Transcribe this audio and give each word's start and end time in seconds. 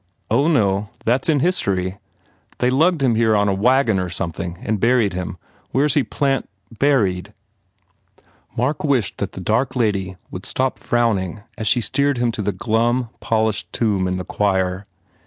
u 0.31 0.35
Oh, 0.37 0.47
no. 0.47 0.89
That 1.05 1.25
s 1.25 1.29
in 1.29 1.41
history. 1.41 1.99
They 2.57 2.71
lugged 2.71 3.03
him 3.03 3.13
here 3.13 3.35
on 3.35 3.47
a 3.47 3.53
wagon 3.53 3.99
or 3.99 4.09
something 4.09 4.57
and 4.63 4.79
buried 4.79 5.13
him. 5.13 5.37
Where 5.73 5.85
s 5.85 5.93
he 5.93 6.01
plant 6.01 6.49
buried?" 6.79 7.35
Mark 8.57 8.83
wished 8.83 9.19
that 9.19 9.33
the 9.33 9.41
dark 9.41 9.75
lady 9.75 10.17
would 10.31 10.47
stop 10.47 10.79
frowning 10.79 11.43
as 11.55 11.67
she 11.67 11.81
steered 11.81 12.17
him 12.17 12.31
to 12.31 12.41
the 12.41 12.51
glum, 12.51 13.09
polished 13.19 13.71
tomb 13.73 14.07
in 14.07 14.17
the 14.17 14.25
choir. 14.25 14.87